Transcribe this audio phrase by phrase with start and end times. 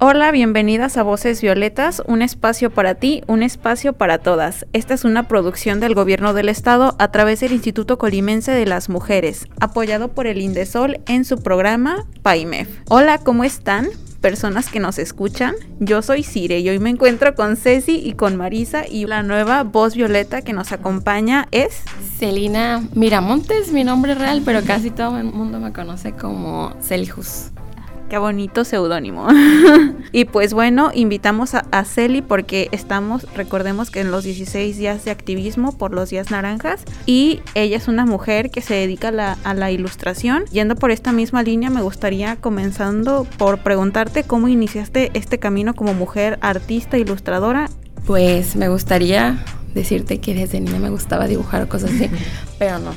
[0.00, 4.64] Hola, bienvenidas a Voces Violetas, un espacio para ti, un espacio para todas.
[4.72, 8.88] Esta es una producción del Gobierno del Estado a través del Instituto Colimense de las
[8.88, 12.68] Mujeres, apoyado por el Indesol en su programa PAIMEF.
[12.88, 13.88] Hola, ¿cómo están?
[14.20, 18.36] Personas que nos escuchan, yo soy Cire y hoy me encuentro con Ceci y con
[18.36, 21.82] Marisa y la nueva voz violeta que nos acompaña es
[22.20, 27.50] Celina Miramontes, mi nombre real, pero casi todo el mundo me conoce como Celjus.
[28.08, 29.28] Qué bonito seudónimo.
[30.12, 35.04] y pues bueno, invitamos a, a Celi porque estamos, recordemos que en los 16 días
[35.04, 39.12] de activismo por los días naranjas y ella es una mujer que se dedica a
[39.12, 40.44] la, a la ilustración.
[40.46, 45.92] Yendo por esta misma línea, me gustaría comenzando por preguntarte cómo iniciaste este camino como
[45.92, 47.68] mujer artista ilustradora.
[48.06, 52.08] Pues me gustaría decirte que desde niña me gustaba dibujar cosas así,
[52.58, 52.92] pero no.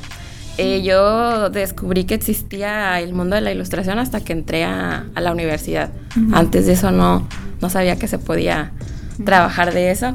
[0.58, 5.20] Eh, yo descubrí que existía el mundo de la ilustración hasta que entré a, a
[5.20, 5.90] la universidad.
[6.16, 6.36] Uh -huh.
[6.36, 7.26] Antes de eso no,
[7.60, 9.24] no sabía que se podía uh -huh.
[9.24, 10.14] trabajar de eso.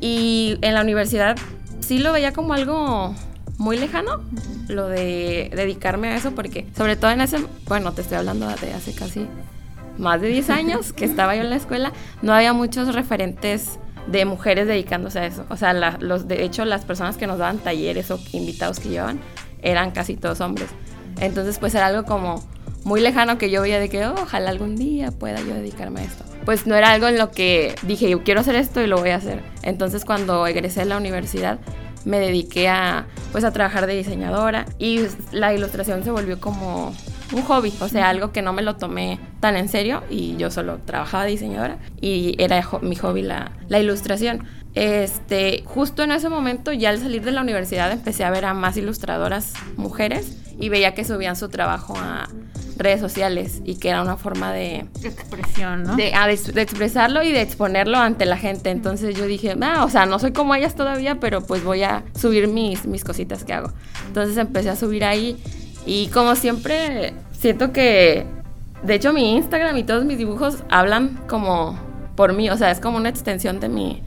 [0.00, 1.36] Y en la universidad
[1.80, 3.14] sí lo veía como algo
[3.56, 4.68] muy lejano, uh -huh.
[4.68, 8.74] lo de dedicarme a eso, porque sobre todo en ese, bueno, te estoy hablando de
[8.74, 9.26] hace casi
[9.96, 13.78] más de 10 años que estaba yo en la escuela, no había muchos referentes
[14.10, 15.44] de mujeres dedicándose a eso.
[15.50, 18.88] O sea, la, los, de hecho, las personas que nos daban talleres o invitados que
[18.88, 19.20] llevaban
[19.62, 20.68] eran casi todos hombres.
[21.20, 22.42] Entonces, pues era algo como
[22.84, 26.04] muy lejano que yo veía de que oh, ojalá algún día pueda yo dedicarme a
[26.04, 26.24] esto.
[26.44, 29.10] Pues no era algo en lo que dije, yo quiero hacer esto y lo voy
[29.10, 29.42] a hacer.
[29.62, 31.58] Entonces, cuando egresé de la universidad,
[32.04, 35.00] me dediqué a, pues, a trabajar de diseñadora y
[35.32, 36.94] la ilustración se volvió como
[37.32, 40.50] un hobby, o sea, algo que no me lo tomé tan en serio y yo
[40.50, 44.46] solo trabajaba diseñadora y era mi hobby la, la ilustración.
[44.78, 48.54] Este, justo en ese momento, ya al salir de la universidad, empecé a ver a
[48.54, 52.28] más ilustradoras mujeres y veía que subían su trabajo a
[52.76, 55.96] redes sociales y que era una forma de expresión, ¿no?
[55.96, 58.70] De, de, de, expresarlo y de exponerlo ante la gente.
[58.70, 62.04] Entonces yo dije, ah, o sea, no soy como ellas todavía, pero pues voy a
[62.14, 63.72] subir mis, mis cositas que hago.
[64.06, 65.42] Entonces empecé a subir ahí
[65.86, 68.26] y como siempre, siento que,
[68.84, 71.76] de hecho, mi Instagram y todos mis dibujos hablan como
[72.14, 74.02] por mí, o sea, es como una extensión de mi,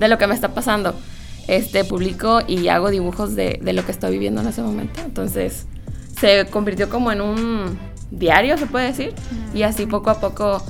[0.00, 0.94] de lo que me está pasando.
[1.46, 5.00] Este, publico y hago dibujos de, de lo que estoy viviendo en ese momento.
[5.04, 5.66] Entonces,
[6.18, 7.78] se convirtió como en un
[8.10, 9.14] diario, se puede decir.
[9.54, 10.62] Y así poco a poco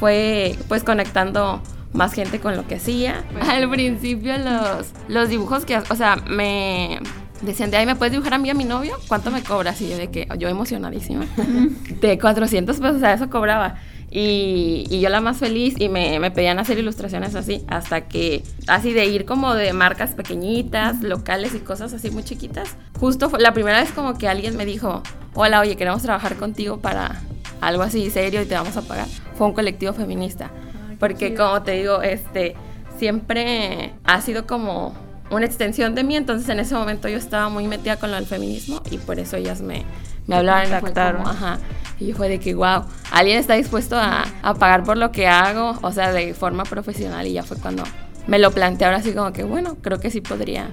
[0.00, 1.62] fue, pues, conectando
[1.92, 3.24] más gente con lo que hacía.
[3.48, 7.00] Al principio los, los dibujos que, o sea, me
[7.42, 8.96] decían de ahí, ¿me puedes dibujar a mí a mi novio?
[9.06, 9.80] ¿Cuánto me cobras?
[9.80, 11.26] Y yo de que, yo emocionadísima,
[12.00, 13.76] de 400 pesos, o sea, eso cobraba.
[14.10, 18.42] Y, y, yo la más feliz y me, me, pedían hacer ilustraciones así, hasta que
[18.66, 22.76] así de ir como de marcas pequeñitas, locales y cosas así muy chiquitas.
[22.98, 25.02] Justo fue, la primera vez como que alguien me dijo,
[25.34, 27.20] hola, oye, queremos trabajar contigo para
[27.60, 29.08] algo así serio y te vamos a pagar.
[29.36, 30.50] Fue un colectivo feminista.
[30.98, 32.54] Porque como te digo, este,
[32.98, 34.94] siempre ha sido como
[35.30, 38.26] una extensión de mí, entonces en ese momento yo estaba muy metida con lo del
[38.26, 39.84] feminismo y por eso ellas me,
[40.26, 41.58] me hablaban y como, ajá.
[42.00, 45.78] Y fue de que, wow, alguien está dispuesto a, a, pagar por lo que hago,
[45.82, 47.26] o sea, de forma profesional.
[47.26, 47.82] Y ya fue cuando
[48.26, 50.70] me lo planteé ahora así como que, bueno, creo que sí podría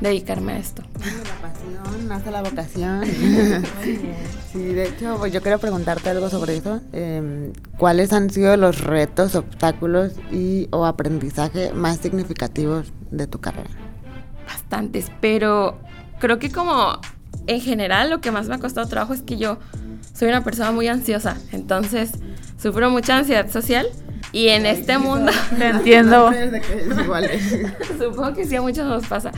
[0.00, 0.82] dedicarme a esto.
[1.00, 3.04] La pasión nace la vocación.
[4.52, 6.80] sí, de hecho, pues yo quiero preguntarte algo sobre eso.
[6.92, 13.70] Eh, ¿Cuáles han sido los retos, obstáculos y o aprendizaje más significativos de tu carrera?
[14.46, 15.78] Bastantes, pero
[16.18, 17.00] creo que como
[17.46, 19.58] en general lo que más me ha costado trabajo es que yo
[20.18, 22.10] soy una persona muy ansiosa, entonces
[22.60, 23.86] sufro mucha ansiedad social
[24.32, 26.32] y en este mundo te entiendo.
[27.98, 29.30] Supongo que sí a muchos nos pasa,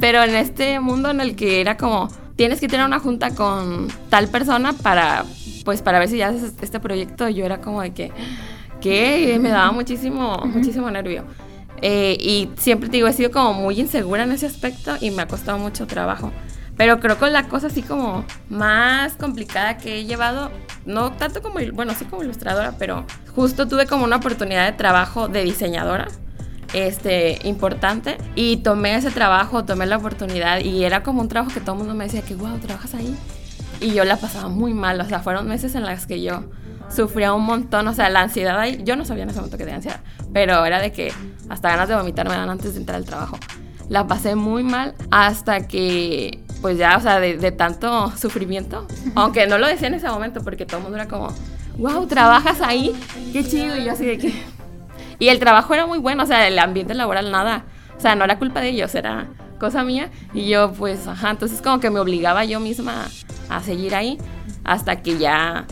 [0.00, 3.88] pero en este mundo en el que era como tienes que tener una junta con
[4.08, 5.24] tal persona para
[5.64, 8.12] pues para ver si ya haces este proyecto, yo era como de que
[8.80, 11.24] que me daba muchísimo muchísimo nervio.
[11.82, 15.22] Eh, y siempre te digo, he sido como muy insegura en ese aspecto y me
[15.22, 16.32] ha costado mucho trabajo.
[16.76, 20.50] Pero creo que la cosa así como más complicada que he llevado,
[20.84, 23.04] no tanto como, bueno, sí como ilustradora, pero
[23.34, 26.08] justo tuve como una oportunidad de trabajo de diseñadora,
[26.72, 31.60] este, importante, y tomé ese trabajo, tomé la oportunidad, y era como un trabajo que
[31.60, 33.16] todo el mundo me decía que, wow, ¿trabajas ahí?
[33.80, 36.44] Y yo la pasaba muy mal, o sea, fueron meses en las que yo
[36.88, 39.64] sufría un montón, o sea, la ansiedad ahí, yo no sabía en ese momento que
[39.64, 40.00] tenía ansiedad,
[40.32, 41.12] pero era de que
[41.48, 43.38] hasta ganas de vomitar me dan antes de entrar al trabajo.
[43.88, 49.58] La pasé muy mal hasta que, pues ya, o sea, de, tanto sufrimiento, aunque no
[49.58, 51.28] lo decía en ese momento porque todo el mundo era como,
[51.76, 52.96] wow, trabajas ahí,
[53.34, 54.32] qué chido, y yo así de que...
[55.18, 57.66] Y el trabajo era muy bueno, o sea, el ambiente laboral nada,
[57.98, 59.26] o sea, no era culpa de ellos, era
[59.60, 63.08] cosa mía, y yo pues, ajá, entonces como que me obligaba yo misma
[63.50, 64.16] a seguir ahí
[64.64, 65.66] hasta que ya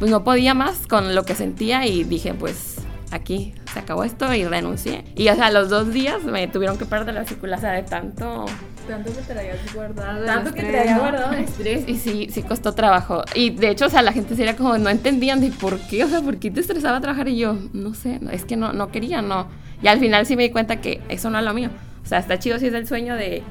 [0.00, 2.78] pues no podía más con lo que sentía y dije pues
[3.12, 5.04] aquí se acabó esto y renuncié.
[5.14, 8.46] Y o sea, los dos días me tuvieron que parar de la circulación de tanto...
[8.86, 10.24] Tanto que traías guardado.
[10.24, 13.22] Tanto que traía guardado estrés y sí, sí costó trabajo.
[13.34, 16.04] Y de hecho, o sea, la gente se era como, no entendían de por qué,
[16.04, 18.90] o sea, por qué te estresaba trabajar y yo, no sé, es que no, no
[18.90, 19.48] quería, no.
[19.82, 21.70] Y al final sí me di cuenta que eso no es lo mío.
[22.04, 23.42] O sea, está chido si es el sueño de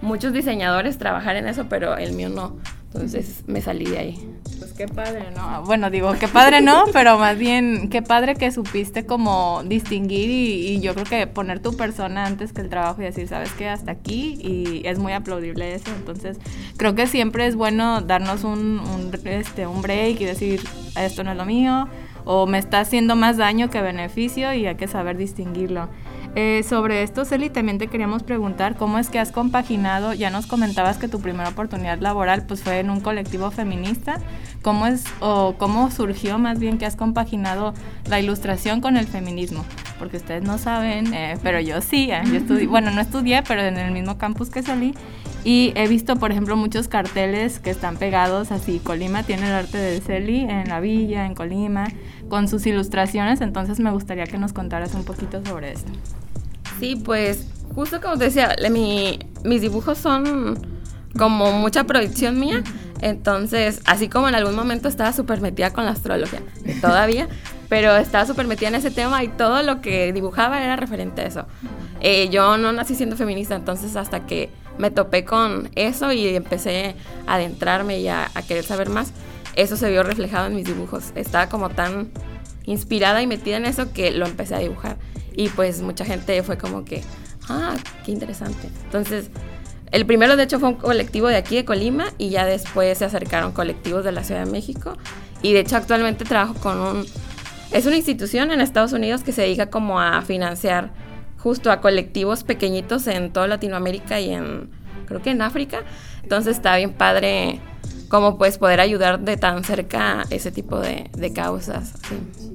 [0.00, 2.56] muchos diseñadores trabajar en eso, pero el mío no.
[2.92, 4.28] Entonces me salí de ahí.
[4.74, 5.62] Pues qué padre, ¿no?
[5.64, 10.80] Bueno, digo, qué padre no, pero más bien qué padre que supiste como distinguir y,
[10.80, 13.92] yo creo que poner tu persona antes que el trabajo y decir, sabes que hasta
[13.92, 15.90] aquí y es muy aplaudible eso.
[15.94, 16.38] Entonces
[16.78, 20.62] creo que siempre es bueno darnos un, un, este, un break y decir,
[20.96, 21.88] esto no es lo mío
[22.24, 25.88] o me está haciendo más daño que beneficio y hay que saber distinguirlo.
[26.34, 30.46] Eh, sobre esto, Celi, también te queríamos preguntar cómo es que has compaginado, ya nos
[30.46, 34.18] comentabas que tu primera oportunidad laboral pues fue en un colectivo feminista,
[34.62, 37.74] ¿cómo es o cómo surgió más bien que has compaginado
[38.06, 39.62] la ilustración con el feminismo?
[40.02, 43.62] Porque ustedes no saben, eh, pero yo sí, eh, yo estudié, bueno, no estudié, pero
[43.62, 44.94] en el mismo campus que salí
[45.44, 48.80] y he visto, por ejemplo, muchos carteles que están pegados así.
[48.80, 51.86] Colima tiene el arte de Celi en la villa, en Colima,
[52.28, 53.40] con sus ilustraciones.
[53.40, 55.92] Entonces me gustaría que nos contaras un poquito sobre esto.
[56.80, 60.58] Sí, pues justo como te decía, mi, mis dibujos son
[61.16, 62.64] como mucha proyección mía.
[63.02, 66.40] Entonces, así como en algún momento estaba súper metida con la astrología,
[66.80, 67.28] todavía,
[67.68, 71.26] pero estaba súper metida en ese tema y todo lo que dibujaba era referente a
[71.26, 71.46] eso.
[72.00, 76.94] Eh, yo no nací siendo feminista, entonces hasta que me topé con eso y empecé
[77.26, 79.12] a adentrarme y a, a querer saber más,
[79.56, 81.12] eso se vio reflejado en mis dibujos.
[81.16, 82.10] Estaba como tan
[82.66, 84.96] inspirada y metida en eso que lo empecé a dibujar.
[85.34, 87.02] Y pues mucha gente fue como que,
[87.48, 88.68] ah, qué interesante.
[88.84, 89.30] Entonces,
[89.92, 93.04] el primero de hecho fue un colectivo de aquí de Colima y ya después se
[93.04, 94.96] acercaron colectivos de la Ciudad de México.
[95.42, 97.06] Y de hecho actualmente trabajo con un...
[97.72, 100.90] Es una institución en Estados Unidos que se dedica como a financiar
[101.38, 104.70] justo a colectivos pequeñitos en toda Latinoamérica y en,
[105.06, 105.82] creo que en África.
[106.22, 107.60] Entonces está bien padre
[108.08, 111.94] como pues poder ayudar de tan cerca ese tipo de, de causas.
[112.08, 112.51] Sí.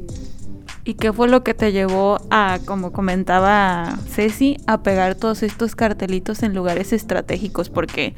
[0.87, 5.75] ¿Y qué fue lo que te llevó a, como comentaba Ceci, a pegar todos estos
[5.75, 7.69] cartelitos en lugares estratégicos?
[7.69, 8.15] Porque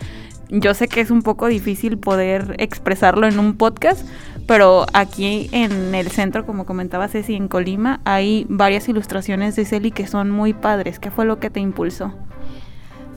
[0.49, 4.07] yo sé que es un poco difícil poder expresarlo en un podcast,
[4.45, 9.89] pero aquí en el centro, como comentaba Ceci, en Colima, hay varias ilustraciones de Celi
[9.89, 10.99] que son muy padres.
[10.99, 12.13] ¿Qué fue lo que te impulsó?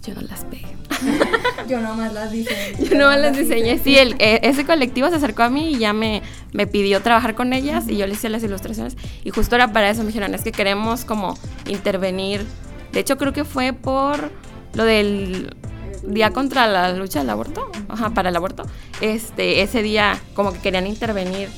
[0.01, 0.75] Yo no las pegué.
[1.73, 2.75] Yo nomás las diseñé.
[2.91, 3.79] Yo nomás las diseñé.
[3.79, 6.21] Sí, el, e, ese colectivo se acercó a mí y ya me,
[6.53, 8.95] me pidió trabajar con ellas y yo le hice las ilustraciones.
[9.25, 12.45] Y justo era para eso, me dijeron, es que queremos como intervenir.
[12.93, 14.31] De hecho, creo que fue por
[14.75, 15.57] lo del
[16.03, 18.65] día contra la lucha del aborto, ajá, para el aborto.
[19.01, 21.49] Este, ese día como que querían intervenir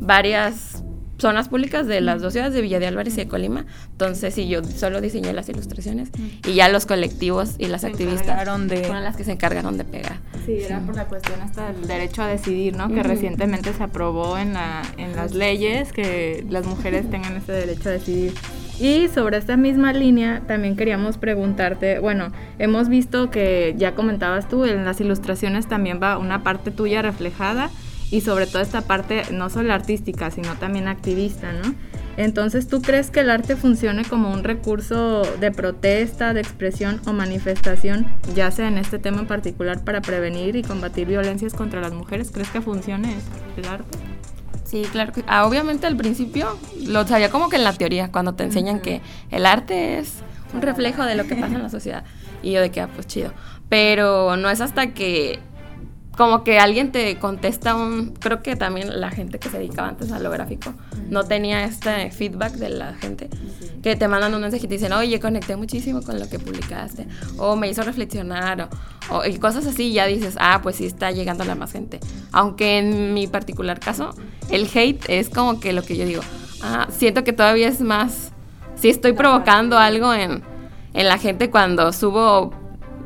[0.00, 0.81] varias
[1.22, 3.64] zonas públicas de las dos ciudades de Villa de Álvarez y de Colima.
[3.92, 6.10] Entonces, sí, yo solo diseñé las ilustraciones
[6.46, 8.84] y ya los colectivos y las activistas de...
[8.84, 10.18] fueron las que se encargaron de pegar.
[10.44, 12.92] Sí, era por la cuestión hasta del derecho a decidir, ¿no?
[12.92, 17.88] Que recientemente se aprobó en, la, en las leyes que las mujeres tengan ese derecho
[17.88, 18.34] a decidir.
[18.80, 24.64] Y sobre esta misma línea también queríamos preguntarte, bueno, hemos visto que ya comentabas tú,
[24.64, 27.70] en las ilustraciones también va una parte tuya reflejada
[28.12, 31.74] y sobre todo esta parte no solo artística, sino también activista, ¿no?
[32.18, 37.14] Entonces, ¿tú crees que el arte funcione como un recurso de protesta, de expresión o
[37.14, 41.94] manifestación, ya sea en este tema en particular para prevenir y combatir violencias contra las
[41.94, 42.30] mujeres?
[42.30, 43.16] ¿Crees que funcione
[43.56, 43.96] el arte?
[44.64, 48.34] Sí, claro que ah, obviamente al principio lo sabía como que en la teoría, cuando
[48.34, 49.00] te enseñan que
[49.30, 50.16] el arte es
[50.52, 52.04] un reflejo de lo que pasa en la sociedad.
[52.42, 53.32] Y yo de que, ah, pues chido.
[53.70, 55.38] Pero no es hasta que
[56.16, 60.12] como que alguien te contesta un, creo que también la gente que se dedicaba antes
[60.12, 60.74] a lo gráfico
[61.08, 63.30] no tenía este feedback de la gente,
[63.82, 67.06] que te mandan un mensaje y te dicen, oye, conecté muchísimo con lo que publicaste,
[67.38, 68.68] o me hizo reflexionar,
[69.10, 71.98] o, cosas así, y ya dices, ah, pues sí está llegando a la más gente.
[72.30, 74.14] Aunque en mi particular caso,
[74.50, 76.22] el hate es como que lo que yo digo,
[76.62, 78.32] ah, siento que todavía es más,
[78.74, 80.42] sí estoy provocando algo en,
[80.92, 82.52] en la gente cuando subo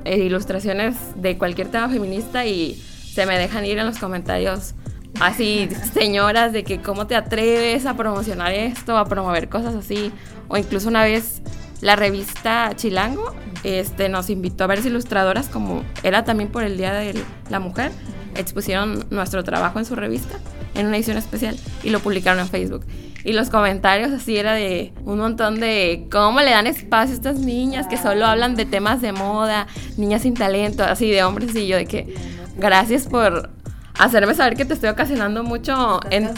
[0.04, 2.80] eh, ilustraciones de cualquier tema feminista y
[3.16, 4.74] se me dejan ir en los comentarios
[5.20, 10.12] así señoras de que cómo te atreves a promocionar esto, a promover cosas así.
[10.48, 11.40] O incluso una vez
[11.80, 16.92] la revista Chilango este, nos invitó a ver ilustradoras como era también por el Día
[16.92, 17.14] de
[17.48, 17.90] la Mujer.
[18.34, 20.38] Expusieron nuestro trabajo en su revista
[20.74, 22.84] en una edición especial y lo publicaron en Facebook.
[23.24, 27.38] Y los comentarios así era de un montón de cómo le dan espacio a estas
[27.38, 31.66] niñas que solo hablan de temas de moda, niñas sin talento, así de hombres y
[31.66, 33.50] yo de que gracias por
[33.98, 36.30] hacerme saber que te estoy ocasionando mucho en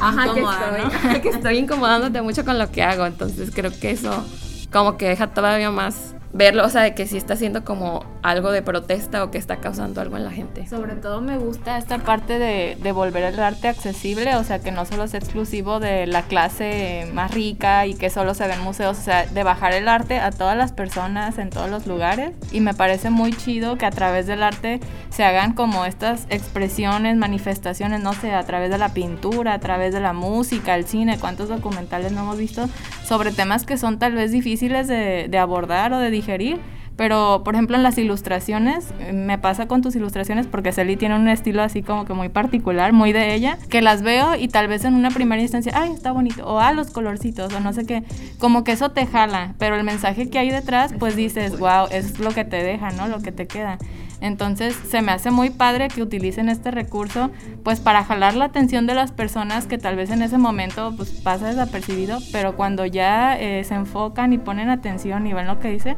[0.00, 4.24] Ajá, que estoy, que estoy incomodándote mucho con lo que hago, entonces creo que eso
[4.72, 8.50] como que deja todavía más verlo, o sea, de que sí está haciendo como algo
[8.52, 10.66] de protesta o que está causando algo en la gente.
[10.66, 14.72] Sobre todo me gusta esta parte de, de volver el arte accesible, o sea, que
[14.72, 18.60] no solo es exclusivo de la clase más rica y que solo se ve en
[18.60, 22.32] museos, o sea, de bajar el arte a todas las personas en todos los lugares.
[22.50, 27.16] Y me parece muy chido que a través del arte se hagan como estas expresiones,
[27.16, 31.18] manifestaciones, no sé, a través de la pintura, a través de la música, el cine,
[31.18, 32.68] cuántos documentales no hemos visto
[33.04, 36.60] sobre temas que son tal vez difíciles de, de abordar o de digerir
[36.96, 41.28] pero, por ejemplo, en las ilustraciones, me pasa con tus ilustraciones porque Celi tiene un
[41.28, 44.84] estilo así como que muy particular, muy de ella, que las veo y tal vez
[44.84, 48.04] en una primera instancia, ay, está bonito, o ah, los colorcitos, o no sé qué,
[48.38, 52.18] como que eso te jala, pero el mensaje que hay detrás, pues dices, wow, es
[52.18, 53.08] lo que te deja, ¿no?
[53.08, 53.78] Lo que te queda.
[54.22, 57.30] Entonces se me hace muy padre que utilicen este recurso
[57.64, 61.10] pues para jalar la atención de las personas que tal vez en ese momento pues
[61.10, 65.72] pasa desapercibido, pero cuando ya eh, se enfocan y ponen atención y ven lo que
[65.72, 65.96] dice,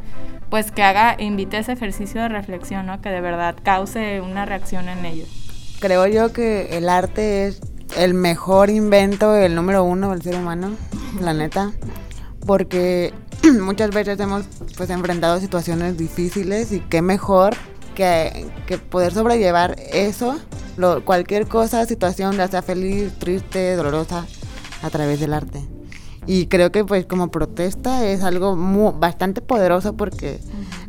[0.49, 3.03] pues que haga, invite ese ejercicio de reflexión, ¿no?
[3.03, 5.29] Que de verdad cause una reacción en ellos.
[5.81, 7.61] Creo yo que el arte es
[7.99, 10.71] el mejor invento, el número uno del ser humano,
[11.21, 11.73] la neta,
[12.47, 13.13] porque
[13.61, 14.47] muchas veces hemos
[14.79, 17.55] pues enfrentado situaciones difíciles y qué mejor
[17.95, 18.47] que,
[18.91, 20.37] poder sobrellevar eso,
[21.05, 24.27] cualquier cosa, situación, ya sea feliz, triste, dolorosa,
[24.83, 25.63] a través del arte.
[26.27, 28.57] Y creo que pues como protesta es algo
[28.93, 30.41] bastante poderoso porque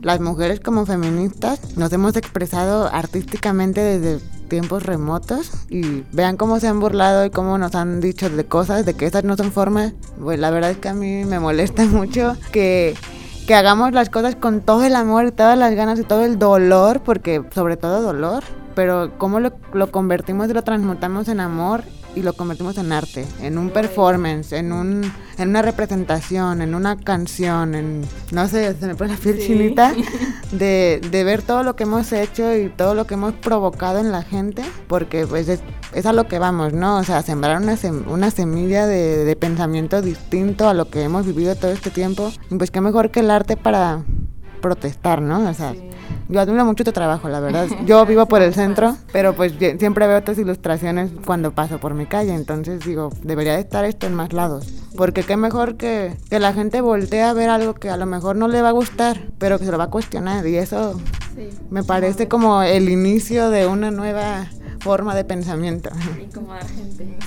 [0.01, 6.67] las mujeres como feministas nos hemos expresado artísticamente desde tiempos remotos y vean cómo se
[6.67, 9.93] han burlado y cómo nos han dicho de cosas, de que esas no son formas.
[10.21, 12.95] Pues la verdad es que a mí me molesta mucho que
[13.45, 17.01] que hagamos las cosas con todo el amor todas las ganas y todo el dolor,
[17.01, 21.83] porque sobre todo dolor, pero cómo lo, lo convertimos y lo transmutamos en amor
[22.15, 26.97] y lo convertimos en arte, en un performance, en, un, en una representación, en una
[26.97, 29.93] canción, en, no sé, se me pone la piel chinita,
[30.51, 34.11] de, de, ver todo lo que hemos hecho y todo lo que hemos provocado en
[34.11, 35.59] la gente, porque pues es,
[35.93, 36.97] es a lo que vamos, ¿no?
[36.97, 41.55] O sea, sembrar una, una semilla de, de pensamiento distinto a lo que hemos vivido
[41.55, 44.03] todo este tiempo, y pues qué mejor que el arte para
[44.65, 45.47] protestar, ¿no?
[45.47, 45.75] O sea,
[46.27, 47.67] yo admiro mucho tu trabajo, la verdad.
[47.85, 52.07] Yo vivo por el centro, pero pues siempre veo tus ilustraciones cuando paso por mi
[52.07, 54.67] calle, entonces digo, debería de estar esto en más lados.
[54.97, 58.37] Porque qué mejor que, que la gente voltee a ver algo que a lo mejor
[58.37, 60.47] no le va a gustar, pero que se lo va a cuestionar.
[60.47, 60.99] Y eso
[61.69, 64.47] me parece como el inicio de una nueva
[64.79, 65.89] forma de pensamiento.
[66.21, 67.17] Incomodar gente.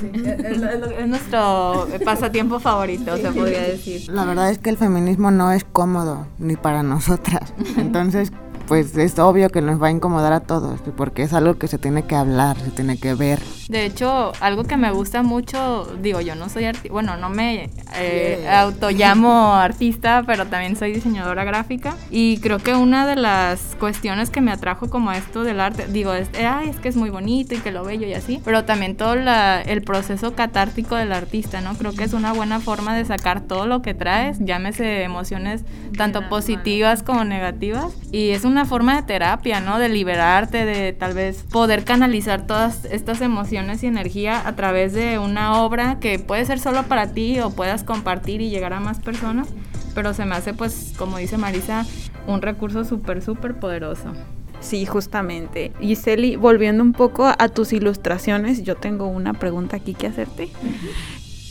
[0.49, 4.09] Es, nuestro pasatiempo favorito, se podría decir.
[4.11, 7.53] La verdad es que el feminismo no es cómodo, ni para nosotras.
[7.77, 8.33] Entonces
[8.69, 11.79] pues es obvio que nos va a incomodar a todos, porque es algo que se
[11.79, 13.41] tiene que hablar, se tiene que ver.
[13.69, 17.69] De hecho, algo que me gusta mucho, digo, yo no soy artista, bueno, no me
[17.97, 21.95] eh, autollamo artista, pero también soy diseñadora gráfica.
[22.11, 26.15] Y creo que una de las cuestiones que me atrajo como esto del arte, digo,
[26.15, 28.97] es, Ay, es que es muy bonito y que lo bello y así, pero también
[28.97, 31.75] todo el proceso catártico del artista, ¿no?
[31.75, 35.65] Creo que es una buena forma de sacar todo lo que traes, llámese emociones
[35.97, 37.93] tanto positivas como negativas.
[38.13, 39.79] Y es una forma de terapia, ¿no?
[39.79, 45.19] De liberarte, de tal vez poder canalizar todas estas emociones y energía a través de
[45.19, 49.01] una obra que puede ser solo para ti o puedas compartir y llegar a más
[49.01, 49.49] personas,
[49.97, 51.85] pero se me hace pues, como dice Marisa,
[52.29, 54.13] un recurso súper, súper poderoso.
[54.61, 55.73] Sí, justamente.
[55.81, 60.51] Y Celi, volviendo un poco a tus ilustraciones, yo tengo una pregunta aquí que hacerte.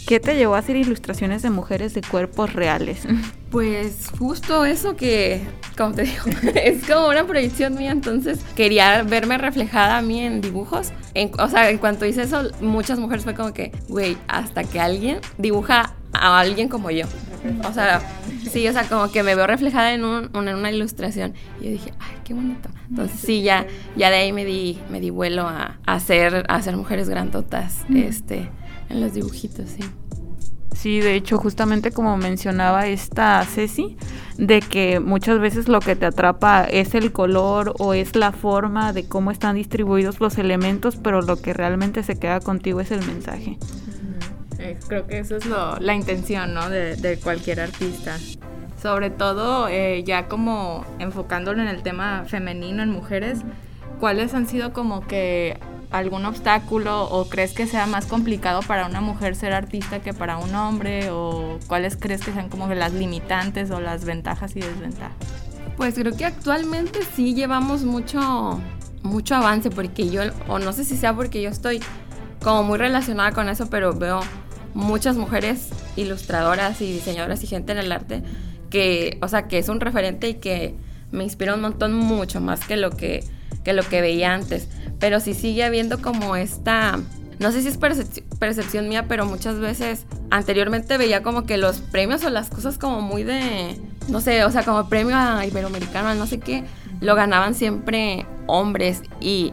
[0.07, 3.05] ¿Qué te llevó a hacer ilustraciones de mujeres de cuerpos reales?
[3.47, 5.41] Pues justo eso que,
[5.77, 6.23] como te digo,
[6.53, 10.91] es como una proyección mía, entonces quería verme reflejada a mí en dibujos.
[11.39, 15.19] o sea, en cuanto hice eso, muchas mujeres fue como que, güey, hasta que alguien
[15.37, 17.05] dibuja a alguien como yo.
[17.65, 18.01] O sea,
[18.51, 21.33] sí, o sea, como que me veo reflejada en, un, en una ilustración.
[21.61, 22.67] Y yo dije, ay, qué bonito.
[22.89, 26.75] Entonces sí, ya, ya de ahí me di, me di vuelo a, hacer, a hacer
[26.75, 28.49] mujeres grandotas, este
[28.89, 29.83] en los dibujitos, sí.
[30.77, 33.97] Sí, de hecho, justamente como mencionaba esta Ceci,
[34.37, 38.93] de que muchas veces lo que te atrapa es el color o es la forma
[38.93, 43.03] de cómo están distribuidos los elementos, pero lo que realmente se queda contigo es el
[43.05, 43.57] mensaje.
[44.59, 46.69] Eh, creo que eso es lo, la intención ¿no?
[46.69, 48.17] de, cualquier artista.
[48.81, 53.39] Sobre todo eh, ya como enfocándolo en el tema femenino, en mujeres,
[53.99, 55.57] ¿cuáles han sido como que
[55.91, 60.37] algún obstáculo o crees que sea más complicado para una mujer ser artista que para
[60.37, 65.15] un hombre o cuáles crees que sean como las limitantes o las ventajas y desventajas?
[65.77, 68.59] Pues creo que actualmente sí llevamos mucho
[69.03, 71.79] mucho avance porque yo o no sé si sea porque yo estoy
[72.43, 74.19] como muy relacionada con eso, pero veo
[74.73, 78.23] muchas mujeres ilustradoras y diseñadoras y gente en el arte
[78.69, 80.75] que, o sea, que es un referente y que
[81.11, 83.23] me inspira un montón mucho más que lo que
[83.67, 84.69] que lo que veía antes.
[84.97, 86.97] Pero sí sigue habiendo como esta,
[87.37, 87.77] no sé si es
[88.39, 93.01] percepción mía, pero muchas veces anteriormente veía como que los premios o las cosas como
[93.01, 96.63] muy de, no sé, o sea, como premio a iberoamericano, no sé qué,
[97.01, 99.51] lo ganaban siempre hombres y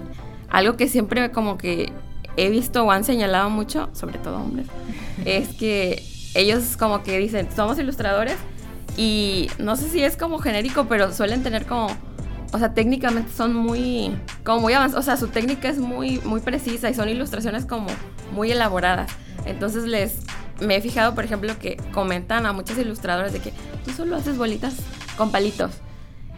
[0.49, 1.93] algo que siempre como que
[2.37, 4.69] he visto o han señalado mucho, sobre todo hombres,
[5.25, 6.05] es que
[6.37, 8.37] ellos como que dicen, somos ilustradores
[8.97, 11.89] y no sé si es como genérico, pero suelen tener como
[12.55, 16.41] o sea, técnicamente son muy, como muy avanzados, o sea, su técnica es muy, muy
[16.41, 17.89] precisa y son ilustraciones como
[18.33, 19.11] muy elaboradas.
[19.45, 20.21] Entonces les,
[20.61, 23.53] me he fijado, por ejemplo, que comentan a muchos ilustradores de que
[23.85, 24.77] tú solo haces bolitas
[25.17, 25.73] con palitos.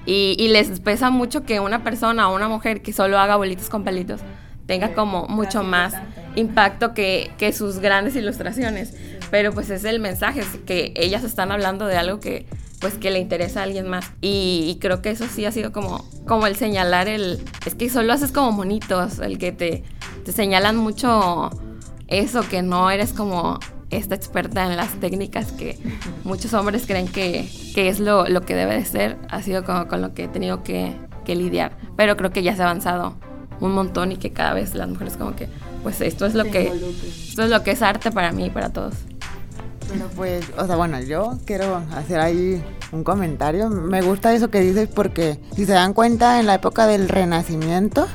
[0.06, 3.68] Y, y les pesa mucho que una persona o una mujer que solo haga bolitas
[3.68, 4.22] con palitos
[4.66, 5.92] tenga como mucho más
[6.34, 8.94] impacto que, que, sus grandes ilustraciones.
[9.30, 12.46] Pero pues es el mensaje, es que ellas están hablando de algo que
[12.80, 14.10] pues que le interesa a alguien más.
[14.20, 17.40] Y, creo que eso sí ha sido como, como el señalar el...
[17.64, 19.84] Es que solo haces como monitos, el que te,
[20.24, 21.50] te señalan mucho
[22.08, 23.58] eso, que no eres como
[23.90, 25.78] esta experta en las técnicas que
[26.24, 29.86] muchos hombres creen que, que es lo, lo, que debe de ser, ha sido como
[29.86, 31.76] con lo que he tenido que, que lidiar.
[31.96, 33.14] Pero creo que ya se ha avanzado
[33.60, 35.48] un montón y que cada vez las mujeres como que,
[35.82, 36.72] pues esto es lo que,
[37.28, 38.94] esto es lo que es arte para mí y para todos.
[39.88, 42.62] Bueno, pues, o sea, bueno, yo quiero hacer ahí
[42.92, 43.70] un comentario.
[43.70, 48.06] Me gusta eso que dices porque si se dan cuenta en la época del Renacimiento,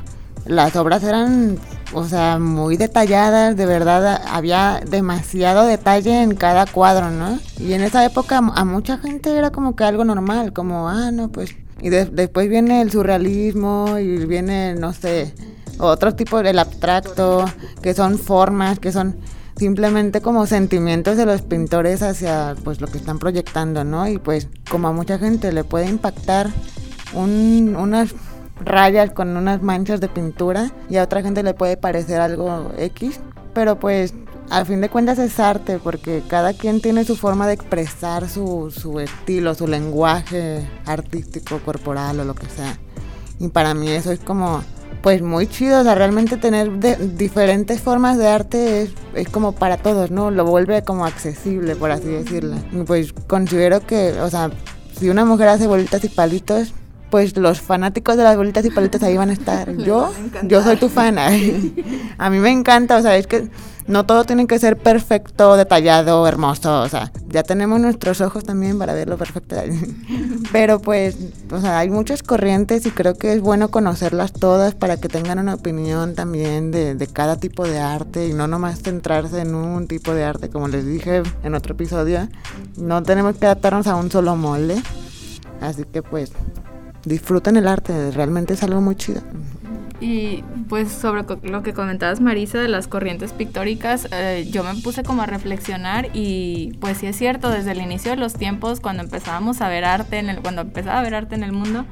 [0.46, 1.58] las obras eran,
[1.94, 7.40] o sea, muy detalladas, de verdad había demasiado detalle en cada cuadro, ¿no?
[7.58, 11.30] Y en esa época a mucha gente era como que algo normal, como, ah, no,
[11.30, 11.56] pues...
[11.84, 15.34] Y después viene el surrealismo y viene, no sé,
[15.80, 17.46] otro tipo del abstracto,
[17.82, 19.18] que son formas, que son
[19.62, 24.08] simplemente como sentimientos de los pintores hacia pues lo que están proyectando, ¿no?
[24.08, 26.50] Y pues como a mucha gente le puede impactar
[27.14, 28.16] unas
[28.66, 33.20] rayas con unas manchas de pintura y a otra gente le puede parecer algo X,
[33.54, 34.16] pero pues
[34.50, 38.74] al fin de cuentas es arte porque cada quien tiene su forma de expresar su,
[38.76, 42.80] su estilo, su lenguaje artístico, corporal o lo que sea.
[43.38, 44.64] Y para mí eso es como
[45.02, 46.72] pues muy chido, o sea, realmente tener
[47.18, 50.32] diferentes formas de arte es, es, como para todos, ¿no?
[50.32, 52.56] Lo vuelve como accesible, por así decirlo.
[52.86, 54.52] Pues considero que, o sea,
[54.98, 56.74] si una mujer hace bolitas y palitos,
[57.12, 59.72] pues los fanáticos de las bolitas y palitos ahí van a estar.
[59.78, 60.12] Yo,
[60.44, 61.20] yo soy tu fan.
[62.18, 63.50] a mí me encanta, o sea, es que
[63.88, 68.78] no todo tiene que ser perfecto, detallado, hermoso, o sea, ya tenemos nuestros ojos también
[68.78, 69.56] para verlo perfecto.
[70.52, 71.18] Pero pues,
[71.52, 75.40] o sea, hay muchas corrientes y creo que es bueno conocerlas todas para que tengan
[75.40, 79.88] una opinión también de, de cada tipo de arte y no nomás centrarse en un
[79.88, 82.30] tipo de arte, como les dije en otro episodio,
[82.78, 84.82] no tenemos que adaptarnos a un solo molde.
[85.60, 86.32] Así que pues
[87.06, 89.22] disfruten el arte, realmente es algo muy chido.
[90.02, 95.04] Y pues sobre lo que comentabas Marisa de las corrientes pictóricas, eh, yo me puse
[95.04, 99.04] como a reflexionar y pues sí es cierto, desde el inicio de los tiempos, cuando
[99.04, 101.86] empezábamos a ver arte, en el, cuando empezaba a ver arte en el mundo,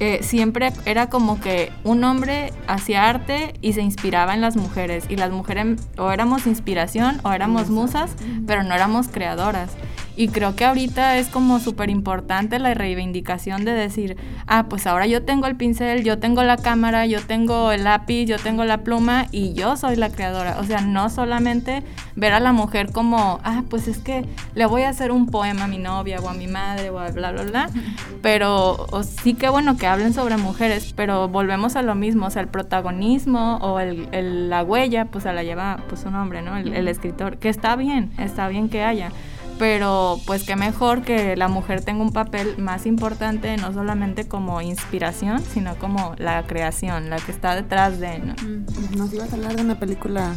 [0.00, 5.04] eh, siempre era como que un hombre hacía arte y se inspiraba en las mujeres
[5.08, 8.10] y las mujeres o éramos inspiración o éramos musas,
[8.46, 9.70] pero no éramos creadoras.
[10.16, 15.06] Y creo que ahorita es como súper importante la reivindicación de decir, ah, pues ahora
[15.06, 18.78] yo tengo el pincel, yo tengo la cámara, yo tengo el lápiz, yo tengo la
[18.78, 20.58] pluma y yo soy la creadora.
[20.60, 21.82] O sea, no solamente
[22.14, 24.24] ver a la mujer como, ah, pues es que
[24.54, 27.10] le voy a hacer un poema a mi novia o a mi madre o a
[27.10, 27.70] bla, bla, bla.
[28.22, 32.42] Pero sí que bueno que hablen sobre mujeres, pero volvemos a lo mismo, o sea,
[32.42, 36.56] el protagonismo o el, la huella, pues se la lleva pues un hombre, ¿no?
[36.56, 39.10] el escritor, que está bien, está bien que haya
[39.58, 44.60] pero pues qué mejor que la mujer tenga un papel más importante, no solamente como
[44.60, 48.18] inspiración, sino como la creación, la que está detrás de...
[48.18, 48.34] ¿no?
[48.96, 50.34] Nos ibas a hablar de una película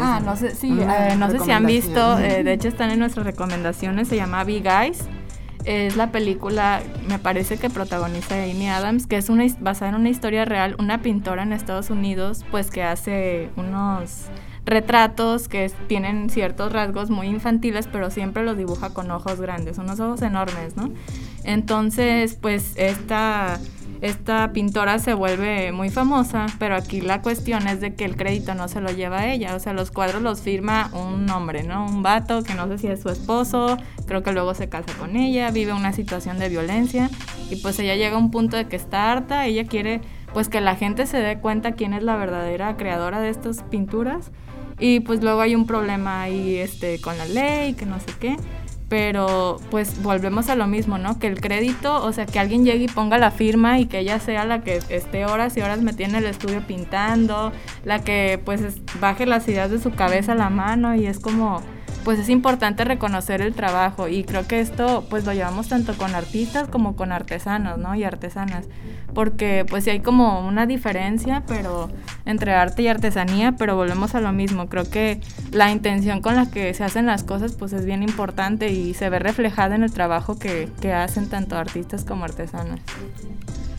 [0.00, 2.98] ah, no sé, sí, eh, no sé si han visto, eh, de hecho están en
[2.98, 5.04] nuestras recomendaciones, se llama Big Guys.
[5.64, 10.08] es la película, me parece que protagoniza Amy Adams, que es una, basada en una
[10.08, 14.26] historia real, una pintora en Estados Unidos, pues que hace unos
[14.66, 20.00] retratos que tienen ciertos rasgos muy infantiles, pero siempre los dibuja con ojos grandes, unos
[20.00, 20.90] ojos enormes, ¿no?
[21.44, 23.58] Entonces, pues esta
[24.02, 28.54] esta pintora se vuelve muy famosa, pero aquí la cuestión es de que el crédito
[28.54, 31.86] no se lo lleva a ella, o sea, los cuadros los firma un hombre, ¿no?
[31.86, 35.16] Un vato que no sé si es su esposo, creo que luego se casa con
[35.16, 37.08] ella, vive una situación de violencia
[37.50, 40.02] y pues ella llega a un punto de que está harta, ella quiere
[40.34, 44.30] pues que la gente se dé cuenta quién es la verdadera creadora de estas pinturas
[44.78, 48.36] y pues luego hay un problema ahí este con la ley, que no sé qué
[48.88, 51.18] pero pues volvemos a lo mismo, ¿no?
[51.18, 54.20] Que el crédito, o sea, que alguien llegue y ponga la firma y que ella
[54.20, 57.52] sea la que esté horas y horas metida en el estudio pintando,
[57.84, 58.62] la que pues
[59.00, 61.62] baje las ideas de su cabeza a la mano y es como
[62.06, 66.14] pues es importante reconocer el trabajo y creo que esto pues lo llevamos tanto con
[66.14, 67.96] artistas como con artesanos, ¿no?
[67.96, 68.68] Y artesanas,
[69.12, 71.90] porque pues sí hay como una diferencia, pero
[72.24, 76.48] entre arte y artesanía, pero volvemos a lo mismo, creo que la intención con la
[76.48, 79.90] que se hacen las cosas pues es bien importante y se ve reflejada en el
[79.90, 82.78] trabajo que, que hacen tanto artistas como artesanas.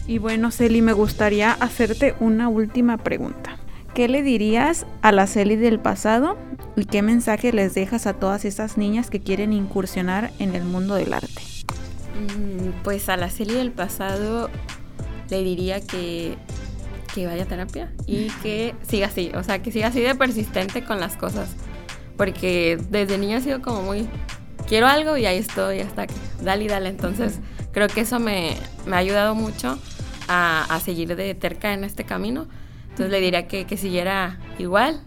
[0.05, 3.57] Y bueno, Celi, me gustaría hacerte una última pregunta.
[3.97, 6.37] ¿Qué le dirías a la Celi del pasado
[6.75, 10.93] y qué mensaje les dejas a todas esas niñas que quieren incursionar en el mundo
[10.93, 11.41] del arte?
[12.13, 14.51] Mm, pues a la Celi del pasado
[15.31, 16.37] le diría que,
[17.15, 20.83] que vaya a terapia y que siga así, o sea, que siga así de persistente
[20.83, 21.55] con las cosas.
[22.17, 24.07] Porque desde niña ha sido como muy,
[24.67, 26.89] quiero algo y ahí estoy hasta que, dale y dale.
[26.89, 27.39] Entonces
[27.71, 29.79] creo que eso me, me ha ayudado mucho
[30.27, 32.45] a, a seguir de terca en este camino
[32.97, 34.99] entonces le diría que, que siguiera igual,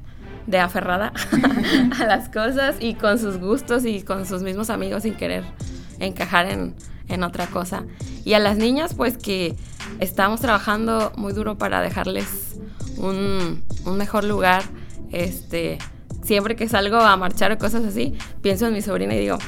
[0.46, 1.12] de aferrada
[2.00, 5.42] a las cosas y con sus gustos y con sus mismos amigos sin querer
[5.98, 6.76] encajar en,
[7.08, 7.82] en otra cosa.
[8.24, 9.56] Y a las niñas, pues que
[9.98, 12.60] estamos trabajando muy duro para dejarles
[12.96, 14.62] un, un mejor lugar.
[15.10, 15.78] Este,
[16.22, 19.38] siempre que salgo a marchar o cosas así, pienso en mi sobrina y digo,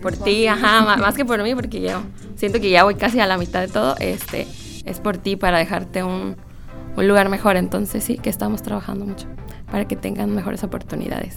[0.00, 2.02] por ti, ajá, más, que por mí, porque yo
[2.36, 4.46] siento que ya voy casi a la mitad de todo, este,
[4.84, 6.36] es por ti para dejarte un,
[6.98, 7.56] un lugar mejor.
[7.56, 9.26] Entonces sí, que estamos trabajando mucho
[9.70, 11.34] para que tengan mejores oportunidades.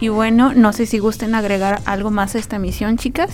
[0.00, 3.30] Y bueno, no sé si gusten agregar algo más a esta misión, chicas.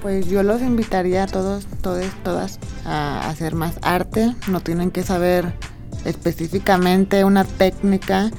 [0.00, 4.34] Pues yo los invitaría a todos, todos, todas a hacer más arte.
[4.48, 5.52] No tienen que saber
[6.04, 8.30] específicamente una técnica.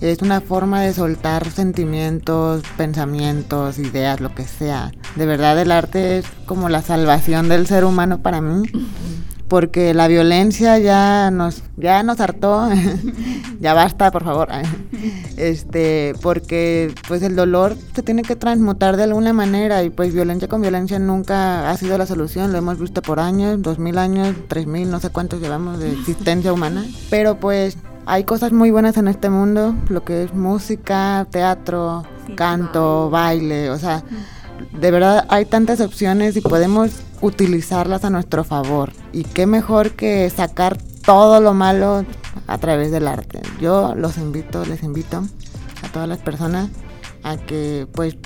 [0.00, 4.92] Es una forma de soltar sentimientos, pensamientos, ideas, lo que sea.
[5.14, 8.62] De verdad el arte es como la salvación del ser humano para mí
[9.48, 12.68] porque la violencia ya nos ya nos hartó.
[13.60, 14.48] Ya basta por favor.
[15.36, 20.48] Este porque pues el dolor se tiene que transmutar de alguna manera y pues violencia
[20.48, 22.52] con violencia nunca ha sido la solución.
[22.52, 25.92] Lo hemos visto por años dos mil años tres mil no sé cuántos llevamos de
[25.92, 26.84] existencia humana.
[27.10, 32.04] Pero pues hay cosas muy buenas en este mundo lo que es música teatro
[32.36, 34.02] canto baile o sea
[34.72, 36.90] de verdad hay tantas opciones y podemos
[37.24, 38.92] utilizarlas a nuestro favor.
[39.12, 42.04] Y qué mejor que sacar todo lo malo
[42.46, 43.40] a través del arte.
[43.60, 45.24] Yo los invito, les invito
[45.82, 46.68] a todas las personas
[47.22, 48.16] a que pues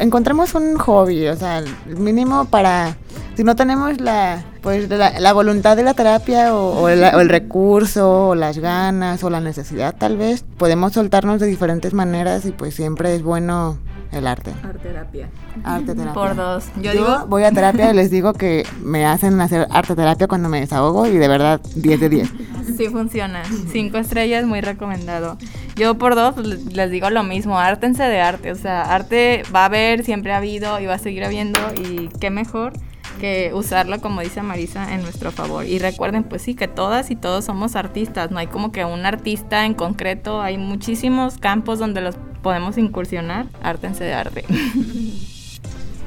[0.00, 2.96] encontremos un hobby, o sea, el mínimo para
[3.36, 8.58] si no tenemos la pues la, voluntad de la terapia o, el, recurso o las
[8.58, 13.22] ganas o la necesidad tal vez podemos soltarnos de diferentes maneras y pues siempre es
[13.22, 13.78] bueno
[14.12, 14.52] el arte.
[14.62, 15.28] Arte terapia.
[15.64, 16.12] Arte terapia.
[16.12, 16.66] Por dos.
[16.80, 17.26] Yo, digo...
[17.28, 21.06] voy a terapia y les digo que me hacen hacer arte terapia cuando me desahogo
[21.06, 22.32] y de verdad 10 de 10.
[22.76, 23.42] Sí funciona.
[23.70, 25.38] Cinco estrellas, muy recomendado.
[25.76, 28.52] Yo por dos les digo lo mismo, ártense de arte.
[28.52, 32.08] O sea, arte va a haber, siempre ha habido y va a seguir habiendo y
[32.20, 32.72] qué mejor
[33.16, 35.66] que usarlo, como dice Marisa, en nuestro favor.
[35.66, 39.06] Y recuerden, pues sí, que todas y todos somos artistas, no hay como que un
[39.06, 44.44] artista en concreto, hay muchísimos campos donde los podemos incursionar, ártense de arte.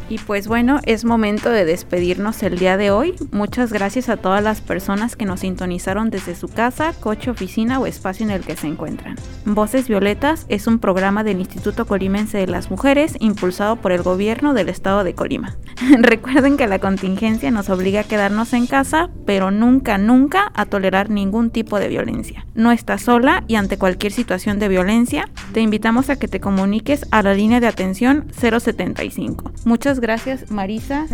[0.10, 3.13] Y pues bueno, es momento de despedirnos el día de hoy.
[3.32, 7.86] Muchas gracias a todas las personas que nos sintonizaron desde su casa, coche, oficina o
[7.86, 9.17] espacio en el que se encuentran.
[9.45, 14.56] Voces Violetas es un programa del Instituto Colimense de las Mujeres impulsado por el gobierno
[14.56, 15.58] del estado de Colima.
[16.00, 21.12] Recuerden que la contingencia nos obliga a quedarnos en casa, pero nunca, nunca a tolerar
[21.12, 22.48] ningún tipo de violencia.
[22.56, 27.06] No estás sola y ante cualquier situación de violencia, te invitamos a que te comuniques
[27.12, 29.52] a la línea de atención 075.
[29.65, 31.06] Muchas Gracias, Marisa.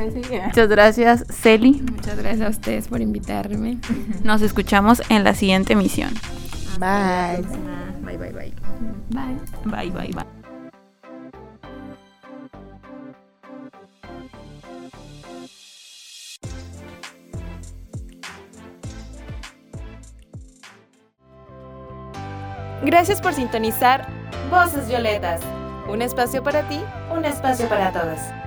[0.46, 1.84] Muchas gracias, Celi.
[1.92, 3.80] Muchas gracias a ustedes por invitarme.
[4.24, 6.14] Nos escuchamos en la siguiente emisión.
[6.80, 7.44] Bye.
[8.02, 8.54] Bye, bye, bye.
[9.10, 9.38] Bye.
[9.66, 10.26] Bye, bye, bye.
[22.84, 24.08] Gracias por sintonizar
[24.52, 25.42] Voces Violetas.
[25.90, 26.80] Un espacio para ti,
[27.12, 28.20] un espacio para todos.